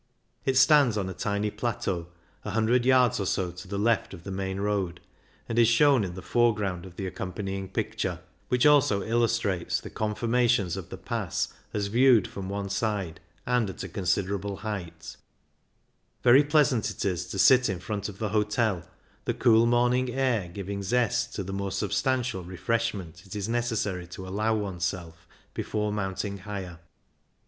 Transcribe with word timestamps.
It 0.45 0.57
stands 0.57 0.97
on 0.97 1.07
a 1.09 1.13
tiny 1.13 1.51
plateau, 1.51 2.07
a 2.43 2.49
hundred 2.49 2.85
yards 2.87 3.19
or 3.19 3.27
so 3.27 3.51
to 3.51 3.67
the 3.67 3.77
left 3.77 4.15
of 4.15 4.23
the 4.23 4.31
main 4.31 4.59
road, 4.59 4.99
and 5.47 5.59
is 5.59 5.67
shown 5.67 6.03
in 6.03 6.15
the 6.15 6.23
foreground 6.23 6.87
of 6.87 6.95
the 6.95 7.05
accompanying 7.05 7.69
picture, 7.69 8.17
30 8.17 8.17
CYCLING 8.17 8.21
IN 8.21 8.21
THE 8.21 8.31
ALPS 8.31 8.49
which 8.49 8.65
also 8.97 9.03
illustrates 9.03 9.79
the 9.79 9.89
conformations 9.91 10.75
of 10.75 10.89
the 10.89 10.97
Pass 10.97 11.49
as 11.71 11.85
viewed 11.85 12.27
from 12.27 12.49
one 12.49 12.69
side 12.71 13.19
and 13.45 13.69
at 13.69 13.83
a 13.83 13.87
considerable 13.87 14.55
height 14.57 15.17
Very 16.23 16.43
pleasant 16.43 16.87
is 17.05 17.27
it 17.27 17.29
to 17.29 17.37
sit 17.37 17.69
in 17.69 17.77
front 17.79 18.09
of 18.09 18.17
the 18.17 18.29
hotel, 18.29 18.83
the 19.25 19.35
cool 19.35 19.67
morning 19.67 20.09
air 20.09 20.49
giving 20.51 20.81
zest 20.81 21.35
to 21.35 21.43
the 21.43 21.53
more 21.53 21.71
substantial 21.71 22.43
re 22.43 22.57
freshment 22.57 23.23
it 23.27 23.35
is 23.35 23.47
necessary 23.47 24.07
to 24.07 24.27
allow 24.27 24.55
one's 24.55 24.83
self 24.83 25.27
before 25.53 25.93
mounting 25.93 26.39
higher. 26.39 26.79